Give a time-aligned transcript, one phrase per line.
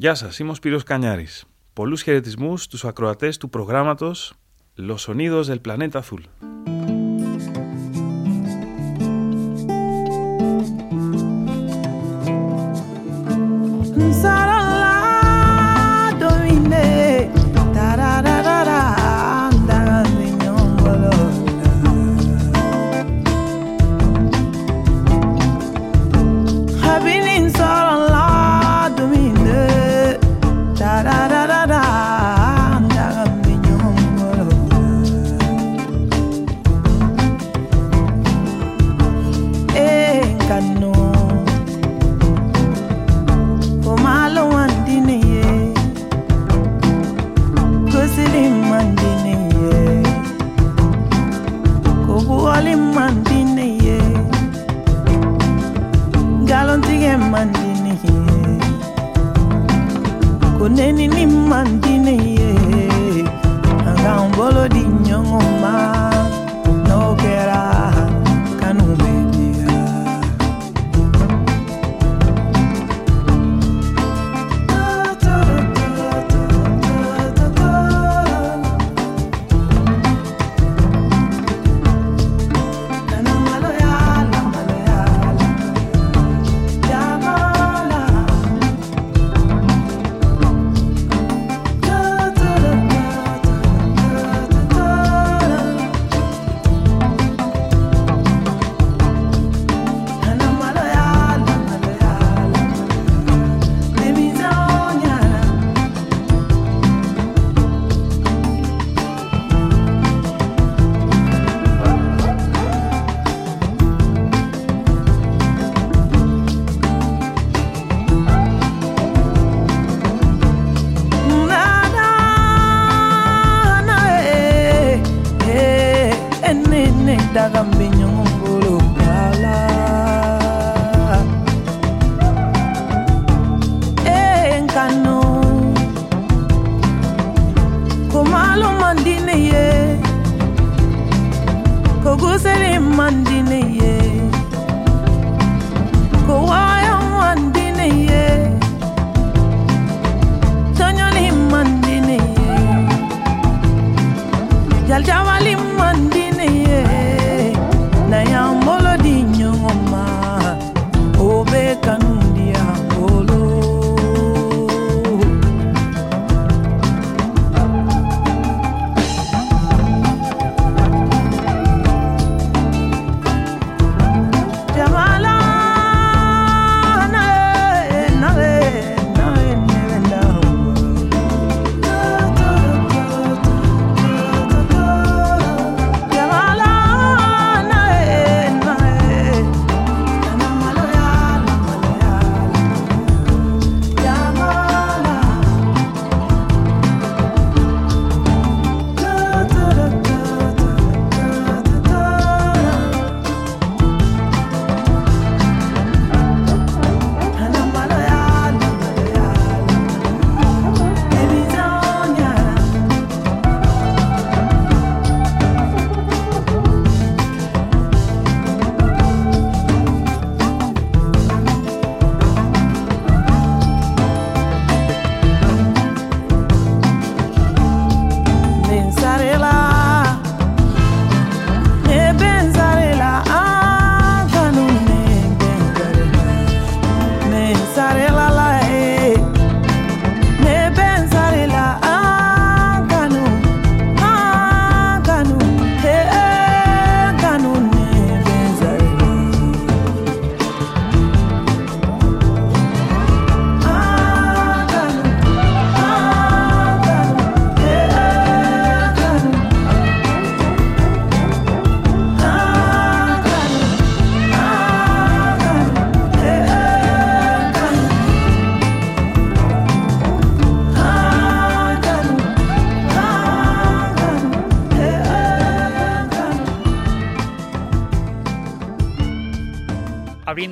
[0.00, 1.44] Γεια σας, είμαι ο Σπύρος Κανιάρης.
[1.72, 4.32] Πολλούς χαιρετισμούς στους ακροατές του προγράμματος
[4.76, 6.20] Los Sonidos del Planeta Azul.
[14.22, 14.57] Sarah.
[40.60, 40.87] no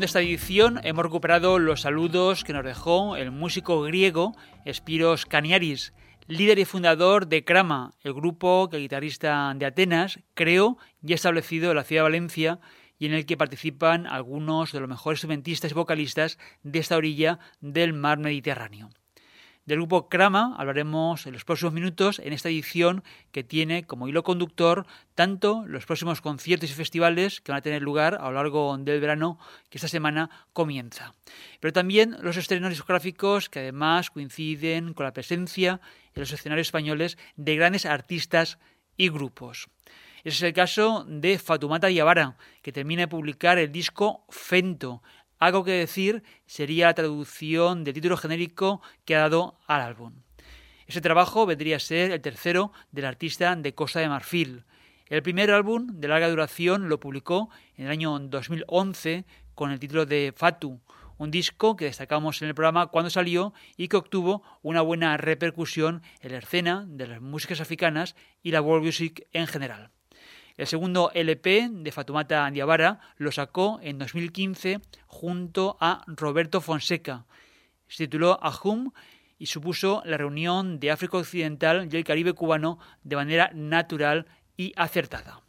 [0.06, 5.94] Abriendo esta edición hemos recuperado los saludos que nos dejó el músico griego Spiros Kaniaris,
[6.28, 11.70] líder y fundador de Krama, el grupo que el guitarrista de Atenas creó y establecido
[11.70, 12.60] en la ciudad de Valencia
[13.00, 17.40] y en el que participan algunos de los mejores instrumentistas y vocalistas de esta orilla
[17.60, 18.90] del mar Mediterráneo.
[19.66, 23.02] Del grupo Krama hablaremos en los próximos minutos en esta edición
[23.32, 24.86] que tiene como hilo conductor
[25.16, 29.00] tanto los próximos conciertos y festivales que van a tener lugar a lo largo del
[29.00, 31.14] verano que esta semana comienza,
[31.58, 35.80] pero también los estrenos discográficos que además coinciden con la presencia
[36.14, 38.58] en los escenarios españoles de grandes artistas
[38.96, 39.66] y grupos.
[40.26, 45.02] Ese es el caso de Fatumata Diabara, que termina de publicar el disco Fento,
[45.38, 50.12] algo que decir sería la traducción del título genérico que ha dado al álbum.
[50.86, 54.64] Ese trabajo vendría a ser el tercero del artista de Costa de Marfil.
[55.08, 59.24] El primer álbum de larga duración lo publicó en el año 2011
[59.54, 60.80] con el título de Fatu,
[61.18, 66.02] un disco que destacamos en el programa cuando salió y que obtuvo una buena repercusión
[66.20, 69.90] en la escena de las músicas africanas y la world music en general.
[70.56, 77.26] El segundo LP de Fatumata Andiabara lo sacó en 2015 junto a Roberto Fonseca.
[77.88, 78.90] Se tituló Ahum
[79.38, 84.26] y supuso la reunión de África Occidental y el Caribe cubano de manera natural
[84.56, 85.42] y acertada.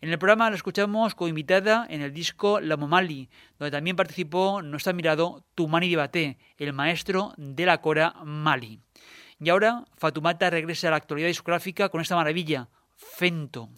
[0.00, 3.28] En el programa la escuchamos co-invitada en el disco La Momali,
[3.58, 8.78] donde también participó nuestro admirado Tumani Dibaté, el maestro de la cora Mali.
[9.40, 13.70] Y ahora Fatumata regresa a la actualidad discográfica con esta maravilla, Fento.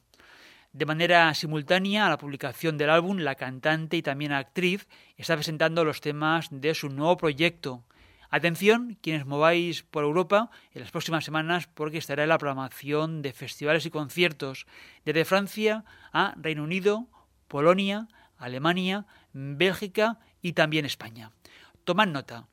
[0.72, 4.86] De manera simultánea a la publicación del álbum, la cantante y también actriz
[5.16, 7.84] está presentando los temas de su nuevo proyecto.
[8.30, 13.32] Atención, quienes mováis por Europa en las próximas semanas porque estará en la programación de
[13.32, 14.66] festivales y conciertos
[15.06, 17.06] desde Francia a Reino Unido,
[17.48, 18.06] Polonia,
[18.36, 21.32] Alemania, Bélgica y también España.
[21.84, 22.46] Tomad nota.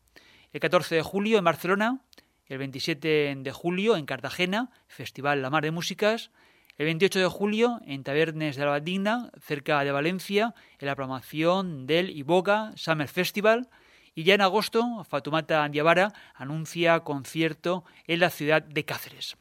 [0.54, 2.00] El 14 de julio en Barcelona,
[2.46, 6.32] el 27 de julio en Cartagena, Festival La Mar de Músicas,
[6.78, 11.88] el 28 de julio, en Tabernes de la Digna, cerca de Valencia, en la programación
[11.88, 13.70] del Iboga Summer Festival.
[14.14, 19.38] Y ya en agosto, Fatumata Andiabara anuncia concierto en la ciudad de Cáceres.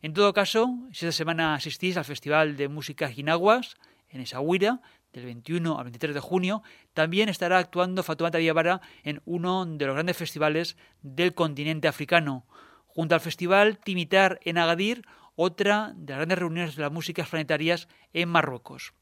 [0.00, 3.76] En todo caso, si esta semana asistís al Festival de Música Ginaguas,
[4.08, 4.80] en Esahuira,
[5.12, 6.62] del 21 al 23 de junio,
[6.94, 12.46] también estará actuando Fatumata Diabara en uno de los grandes festivales del continente africano.
[12.86, 15.02] Junto al Festival Timitar en Agadir,
[15.42, 18.92] otra de las grandes reuniones de las músicas planetarias en Marruecos.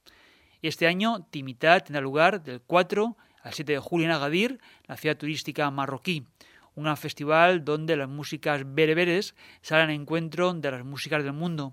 [0.62, 5.16] Este año, Timitat tendrá lugar del 4 al 7 de julio en Agadir, la ciudad
[5.16, 6.28] turística marroquí,
[6.76, 11.72] un festival donde las músicas bereberes salen en encuentro de las músicas del mundo.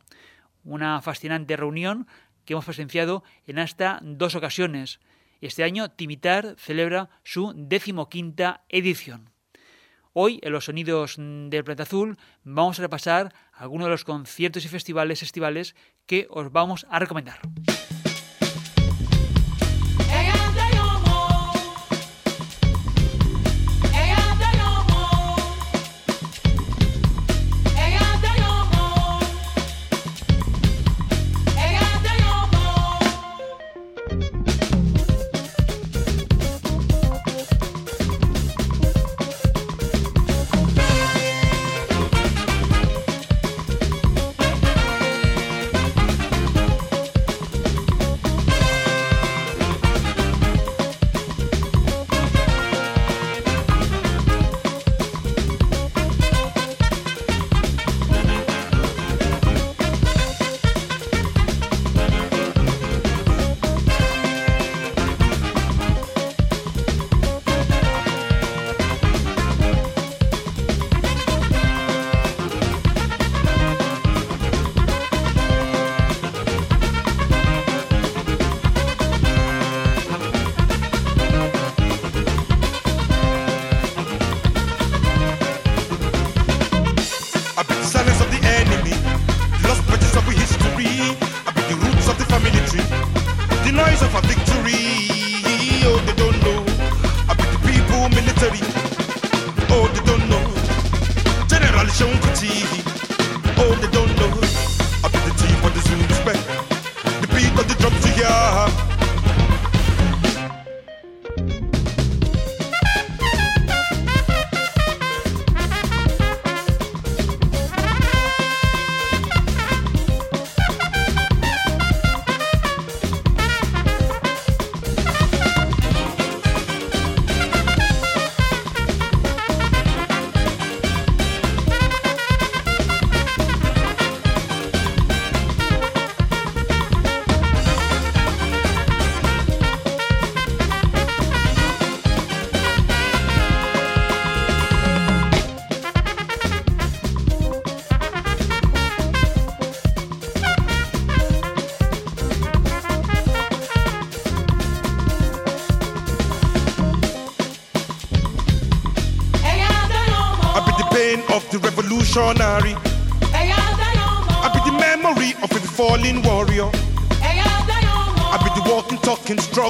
[0.64, 2.08] Una fascinante reunión
[2.44, 5.00] que hemos presenciado en hasta dos ocasiones.
[5.42, 9.35] Este año Timitar celebra su decimoquinta edición.
[10.18, 14.70] Hoy, en los sonidos del planeta azul, vamos a repasar algunos de los conciertos y
[14.70, 15.76] festivales estivales
[16.06, 17.42] que os vamos a recomendar.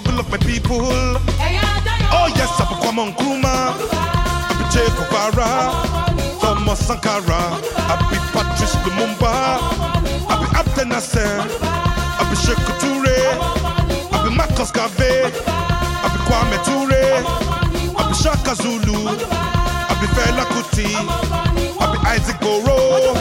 [0.02, 0.82] struggle of my people.
[2.12, 3.80] Oh yes, I've become Nkrumah,
[4.50, 5.72] I've been Che Guevara,
[6.42, 7.56] Thomas Sankara,
[7.92, 9.60] I've Patrice Lumumba,
[10.28, 11.40] I've Abdel Nasser,
[12.20, 13.20] I've been Sheikh Toure,
[14.12, 15.32] I've been Marcus Garvey,
[16.04, 17.24] I've Kwame Ture,
[17.98, 20.92] I've Shaka Zulu, I've Fela Kuti,
[21.80, 23.16] I've Isaac Boro,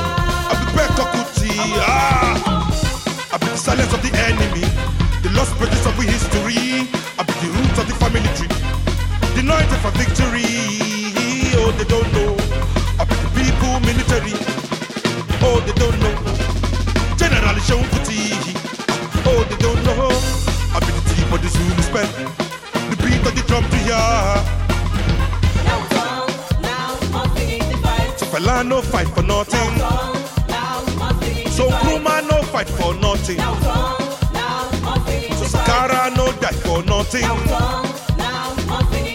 [0.51, 1.55] I've been Kuti,
[1.87, 4.94] ah, I've the silence of the enemy.
[5.53, 6.89] Pages of history.
[7.19, 8.49] I be the roots of the family tree.
[9.37, 10.49] The night for victory.
[11.61, 12.33] Oh, they don't know.
[12.99, 14.33] I be the people military.
[15.45, 16.17] Oh, they don't know.
[17.21, 18.33] General Sean Kuti.
[19.29, 20.09] Oh, they don't know.
[20.75, 22.09] I be the team of the Zulu spell.
[22.91, 24.01] The beat of the drum to hear.
[28.17, 29.79] So fella no fight for nothing.
[31.51, 33.39] So Kruma no fight for nothing.
[33.39, 34.04] So Sakara no die
[36.75, 37.23] for nothing.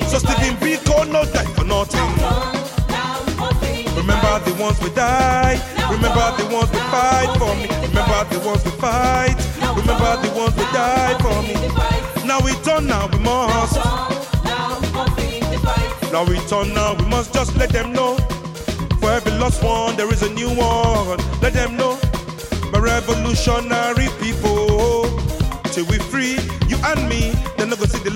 [0.07, 2.09] So Stephen Biko no die for nothing.
[3.99, 5.59] Remember the ones we die.
[5.91, 7.67] Remember the ones we fight for me.
[7.87, 9.35] Remember the ones we fight.
[9.75, 11.55] Remember the ones we die for me.
[12.25, 13.75] Now we turn now we must.
[16.13, 18.15] Now we turn now we must just let them know.
[19.01, 21.19] For every lost one there is a new one.
[21.41, 21.99] Let them know.
[22.71, 25.19] My revolutionary people.
[25.71, 27.31] Till we free, you and me,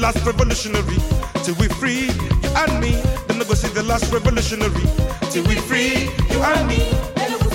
[0.04, 0.98] last revolutionary.
[1.46, 2.12] Till we free,
[2.44, 2.92] you and me,
[3.28, 4.84] then I go see the last revolutionary.
[5.32, 7.50] Till we free, you and me, then I go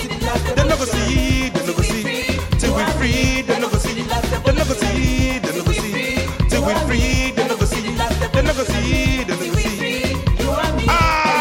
[0.86, 2.08] see, then I go see.
[2.58, 6.48] Till we free, then I go see, then I go see, then I go see.
[6.48, 7.82] Till we free, then I go see,
[8.32, 10.88] then I go see, then I go see.
[10.88, 11.34] Ah!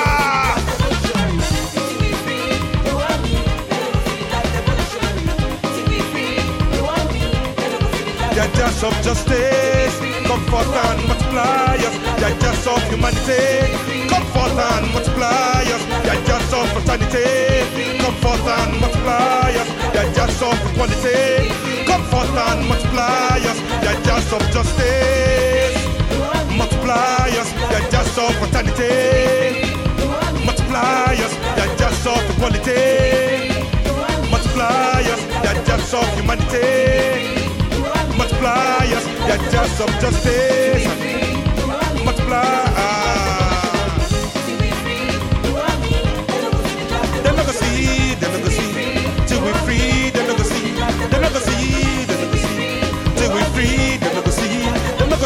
[8.78, 9.47] Of justice,
[10.48, 11.96] comfort and multiply us.
[12.20, 15.84] Judges of humanity, comfort and multiply us.
[16.06, 19.70] Judges of fraternity, comfort and multiply us.
[19.94, 21.52] Judges of equality,
[21.86, 23.60] comfort and multiply us.
[23.84, 25.76] Judges of justice,
[26.58, 27.50] multiply us.
[27.72, 29.76] Judges of fraternity,
[30.46, 31.34] multiply us.
[31.58, 32.84] Judges of equality,
[34.32, 35.22] multiply us.
[35.44, 37.18] Judges of humanity
[38.18, 40.86] multiply us, yeah, just of justice.
[42.06, 42.44] Multiply.
[47.24, 48.74] They're not gonna see, they're not gonna see,
[49.28, 50.72] till we free, they're not gonna see,
[51.12, 51.34] they're not
[52.08, 52.62] they're not gonna see,
[53.18, 54.64] till we free, they're not gonna see,
[54.98, 55.20] they're not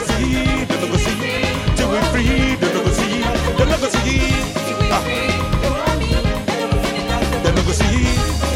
[0.66, 3.22] they're not gonna see, till we free, they're not gonna see,
[3.58, 4.22] they're not gonna see,
[4.92, 5.04] ah.
[7.44, 8.51] they're not.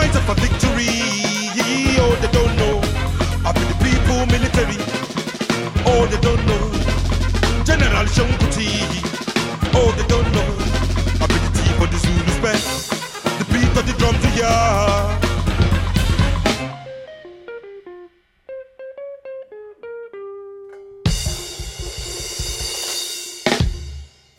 [0.00, 0.88] Night of a victory.
[2.02, 2.76] Oh, they don't know.
[3.44, 4.78] I be the people military.
[5.90, 6.64] Oh, they don't know.
[7.68, 8.70] General Shonkuti.
[9.78, 10.50] Oh, they don't know.
[11.22, 12.62] I be the team of the Zulu spell,
[13.40, 14.58] the beat of the drum to hear.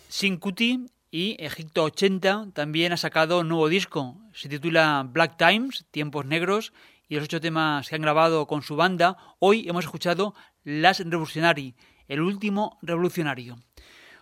[0.10, 0.70] Sincuti
[1.12, 4.18] y Egipto 80 también ha sacado un nuevo disco.
[4.34, 6.72] Se titula Black Times, Tiempos Negros,
[7.10, 9.18] y los ocho temas que han grabado con su banda.
[9.40, 11.76] Hoy hemos escuchado Las Revolutionary,
[12.08, 13.60] el último revolucionario.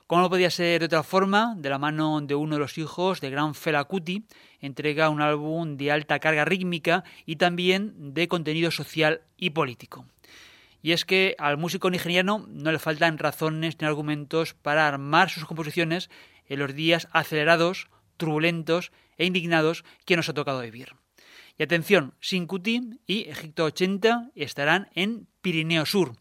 [0.08, 3.22] Como no podía ser de otra forma, de la mano de uno de los hijos
[3.22, 4.26] de Gran Fela Kuti,
[4.60, 10.08] entrega un álbum de alta carga rítmica y también de contenido social y político.
[10.82, 15.46] Y es que al músico nigeriano no le faltan razones ni argumentos para armar sus
[15.46, 16.10] composiciones
[16.50, 17.88] en los días acelerados,
[18.18, 20.96] turbulentos e indignados que nos ha tocado vivir.
[21.58, 26.16] Y atención, Sincuti y Egipto 80 estarán en Pirineo Sur.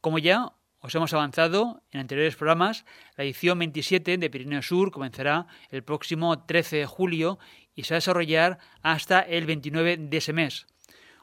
[0.00, 2.84] Como ya os hemos avanzado en anteriores programas,
[3.16, 7.38] la edición 27 de Pirineo Sur comenzará el próximo 13 de julio
[7.74, 10.66] y se va a desarrollar hasta el 29 de ese mes.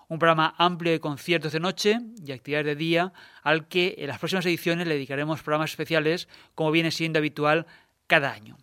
[0.08, 4.18] Un programa amplio de conciertos de noche y actividades de día al que en las
[4.18, 7.68] próximas ediciones le dedicaremos programas especiales como viene siendo habitual
[8.12, 8.58] cada año.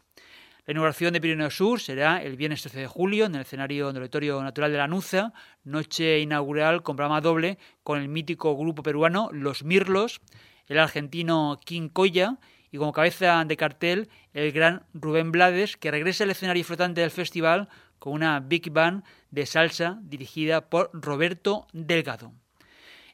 [0.67, 4.43] La inauguración de Pirineo Sur será el viernes 13 de julio en el escenario Auditorio
[4.43, 5.33] Natural de la Nuza,
[5.65, 10.21] noche inaugural con programa doble con el mítico grupo peruano Los Mirlos,
[10.67, 12.37] el argentino King Koya
[12.71, 17.11] y como cabeza de cartel el gran Rubén Blades, que regresa al escenario flotante del
[17.11, 22.35] festival con una big band de salsa dirigida por Roberto Delgado.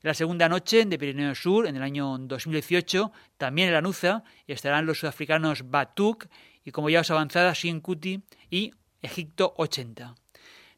[0.05, 4.85] La segunda noche de Pirineo Sur, en el año 2018, también en la Nuza, estarán
[4.85, 6.27] los sudafricanos Batuk
[6.63, 8.21] y como ya os avanzada, Kuti
[8.51, 10.15] y Egipto 80.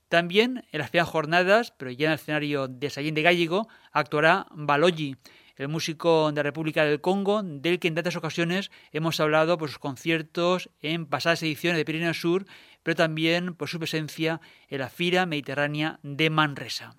[0.08, 4.46] También en las primeras jornadas, pero ya en el escenario de Sayén de Gallego, actuará
[4.52, 5.16] Balogi,
[5.56, 9.70] el músico de la República del Congo, del que en tantas ocasiones hemos hablado por
[9.70, 12.46] sus conciertos en pasadas ediciones de Pirineo Sur,
[12.84, 16.94] pero también por su presencia en la Fira Mediterránea de Manresa.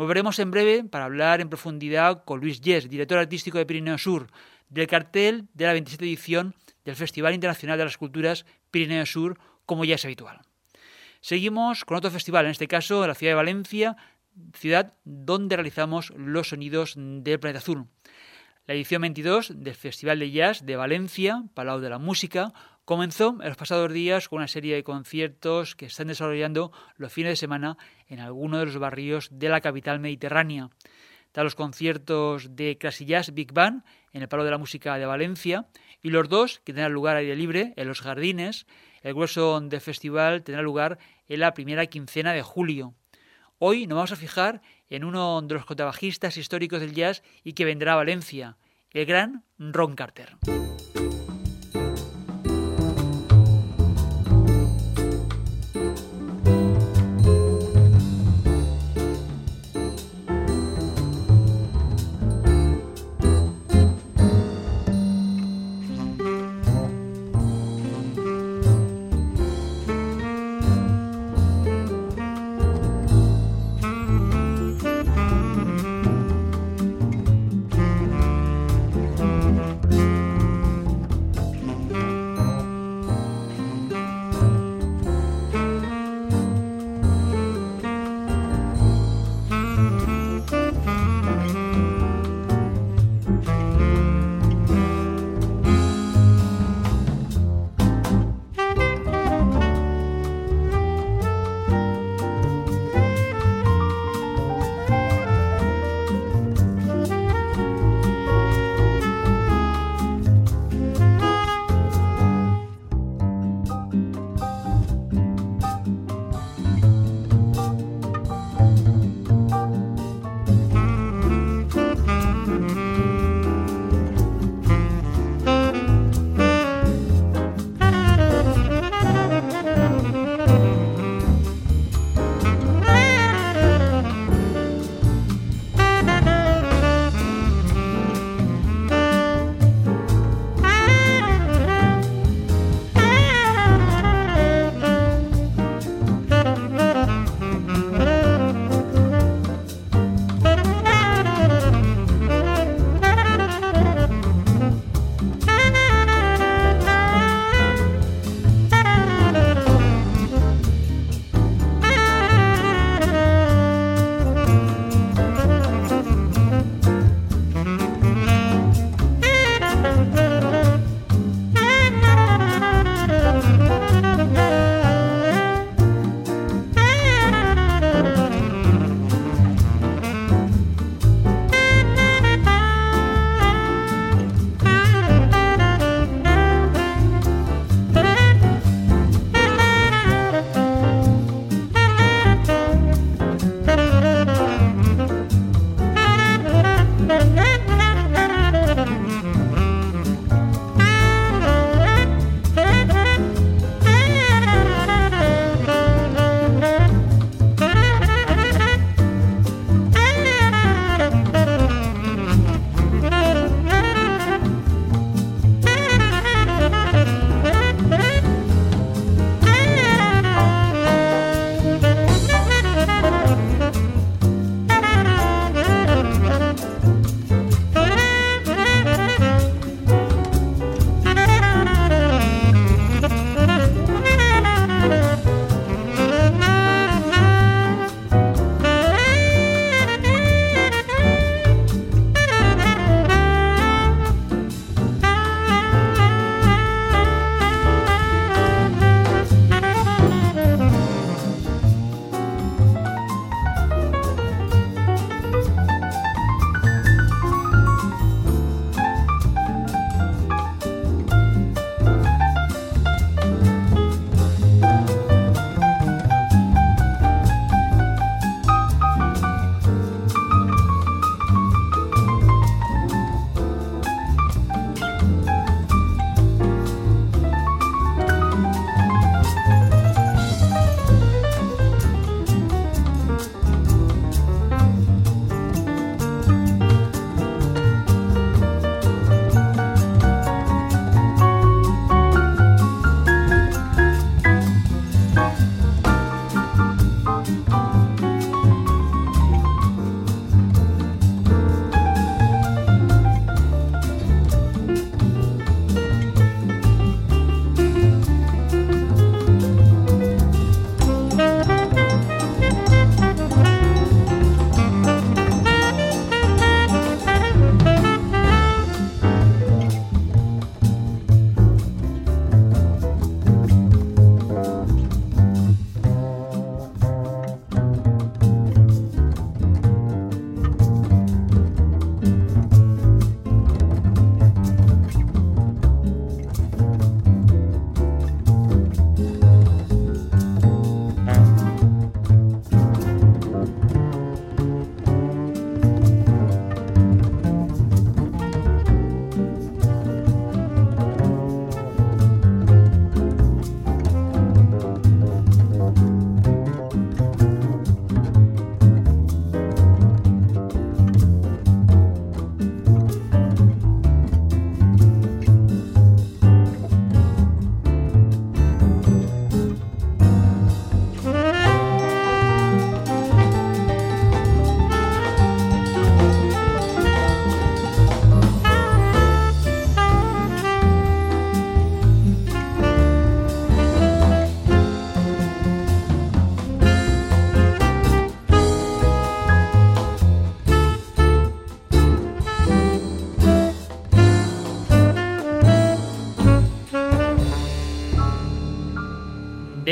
[0.00, 4.28] Volveremos en breve para hablar en profundidad con Luis Yes, director artístico de Pirineo Sur,
[4.70, 6.54] del cartel de la 27 edición
[6.86, 10.40] del Festival Internacional de las Culturas Pirineo Sur, como ya es habitual.
[11.20, 13.96] Seguimos con otro festival, en este caso la ciudad de Valencia,
[14.54, 17.86] ciudad donde realizamos los sonidos del planeta azul.
[18.64, 22.54] La edición 22 del Festival de Jazz de Valencia, Palau de la Música,
[22.90, 27.30] comenzó en los pasados días con una serie de conciertos que están desarrollando los fines
[27.30, 30.70] de semana en algunos de los barrios de la capital mediterránea.
[31.26, 35.06] Están los conciertos de Classy Jazz Big Band en el Palau de la Música de
[35.06, 35.68] Valencia
[36.02, 38.66] y los dos que tendrán lugar al aire libre en los jardines.
[39.02, 40.98] El grueso del festival tendrá lugar
[41.28, 42.96] en la primera quincena de julio.
[43.60, 47.64] Hoy nos vamos a fijar en uno de los contrabajistas históricos del jazz y que
[47.64, 48.56] vendrá a Valencia,
[48.90, 50.38] el gran Ron Carter.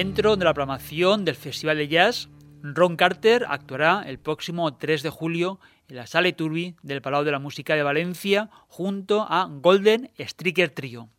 [0.09, 2.31] Dentro de la programación del Festival de Jazz,
[2.63, 7.31] Ron Carter actuará el próximo 3 de julio en la Sala Turbi del Palau de
[7.31, 11.11] la Música de Valencia junto a Golden Striker Trio.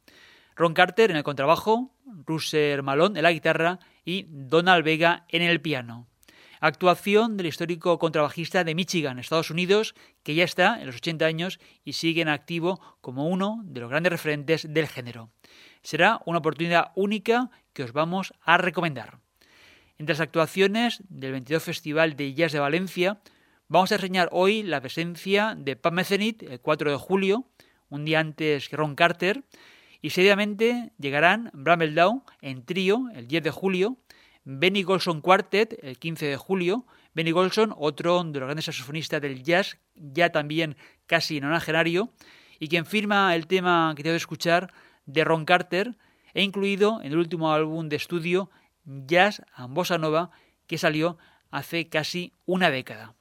[0.56, 1.94] Ron Carter en el contrabajo,
[2.26, 6.08] Russer Malone en la guitarra y Donald Vega en el piano.
[6.60, 11.60] Actuación del histórico contrabajista de Michigan, Estados Unidos, que ya está en los 80 años
[11.86, 15.30] y sigue en activo como uno de los grandes referentes del género.
[15.84, 17.50] Será una oportunidad única
[17.84, 19.20] os vamos a recomendar.
[19.98, 23.20] Entre las actuaciones del 22 Festival de Jazz de Valencia,
[23.68, 27.46] vamos a reseñar hoy la presencia de Pam Mezenit el 4 de julio,
[27.90, 29.44] un día antes que Ron Carter,
[30.02, 33.98] y seriamente llegarán Bramble Down en trío el 10 de julio,
[34.46, 39.44] Benny Golson Quartet el 15 de julio, Benny Golson, otro de los grandes saxofonistas del
[39.44, 42.14] jazz, ya también casi nonagenario,
[42.60, 44.72] y quien firma el tema que te voy a escuchar
[45.06, 45.98] de Ron Carter,
[46.34, 48.50] e incluido en el último álbum de estudio
[48.86, 50.32] Jazz and Bossa Nova,
[50.68, 51.18] que salió
[51.52, 53.16] hace casi una década.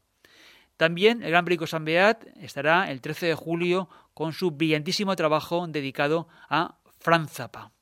[0.76, 5.66] También el Gran Brico San Beat estará el 13 de julio con su brillantísimo trabajo
[5.66, 7.72] dedicado a Franz Zappa.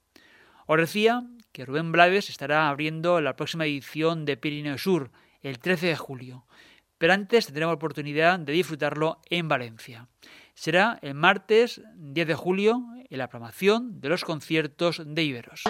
[0.67, 5.11] Os decía que Rubén Blaves estará abriendo la próxima edición de Pirineo Sur,
[5.43, 6.47] el 13 de julio,
[6.99, 10.09] pero antes tendremos oportunidad de disfrutarlo en Valencia.
[10.55, 15.63] Será el martes 10 de julio en la programación de los conciertos de Iberos.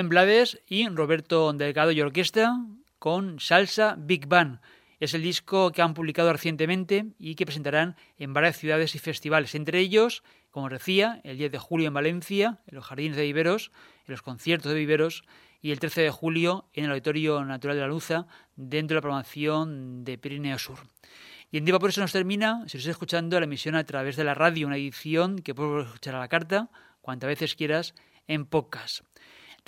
[0.00, 2.58] Rubén Blades y Roberto Delgado y Orquesta
[2.98, 4.60] con Salsa Big Band.
[4.98, 9.54] Es el disco que han publicado recientemente y que presentarán en varias ciudades y festivales,
[9.54, 13.72] entre ellos, como decía, el 10 de julio en Valencia, en los Jardines de Viveros,
[14.06, 15.24] en los conciertos de Viveros,
[15.60, 19.02] y el 13 de julio en el Auditorio Natural de la Luza, dentro de la
[19.02, 20.78] programación de Pirineo Sur.
[21.50, 24.24] Y en día por eso nos termina, si estás escuchando la emisión a través de
[24.24, 26.70] la radio, una edición que puedes escuchar a la carta,
[27.02, 27.94] cuantas veces quieras,
[28.26, 29.09] en podcast.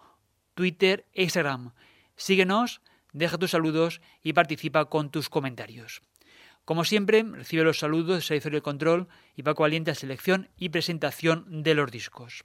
[0.52, 1.72] Twitter e Instagram.
[2.14, 2.82] Síguenos,
[3.14, 6.02] deja tus saludos y participa con tus comentarios.
[6.66, 10.68] Como siempre, recibe los saludos de Servicio de Control y Paco Valiente a selección y
[10.68, 12.44] presentación de los discos.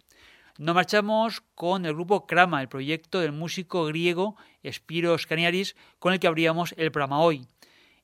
[0.58, 6.20] Nos marchamos con el grupo Krama, el proyecto del músico griego Spiros Caniaris, con el
[6.22, 7.46] que abríamos el programa hoy.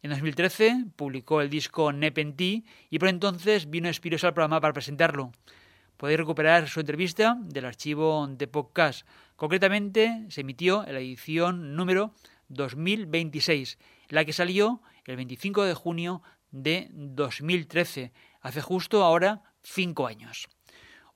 [0.01, 5.31] En 2013 publicó el disco Nepenti y por entonces vino Spiros al programa para presentarlo.
[5.95, 9.07] Podéis recuperar su entrevista del archivo de podcast.
[9.37, 12.13] Concretamente, se emitió en la edición número
[12.49, 13.77] 2026,
[14.09, 18.11] la que salió el 25 de junio de 2013,
[18.41, 20.49] hace justo ahora cinco años.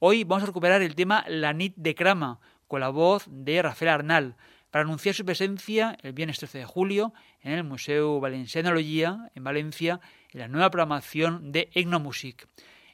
[0.08, 3.90] Hoy vamos a recuperar el tema La Nit de Crama, con la voz de Rafael
[3.90, 4.36] Arnal,
[4.70, 10.00] para anunciar su presencia el viernes 13 de julio en el Museo Valencianología, en Valencia,
[10.32, 12.48] en la nueva programación de Etnomusic.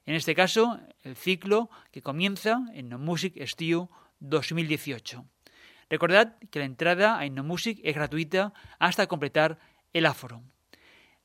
[0.06, 3.89] En este caso, el ciclo que comienza en No Music Stew
[4.21, 5.26] 2018.
[5.89, 9.60] Recordad que la entrada a Music es gratuita hasta completar
[9.91, 10.43] el aforo.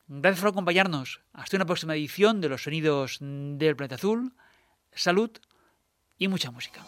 [0.09, 1.21] Gracias por acompañarnos.
[1.33, 4.35] Hasta una próxima edición de los sonidos del planeta azul.
[4.91, 5.31] Salud
[6.19, 6.83] y mucha música.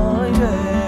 [0.00, 0.79] my way.